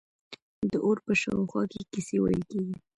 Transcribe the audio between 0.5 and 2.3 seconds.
د اور په شاوخوا کې کیسې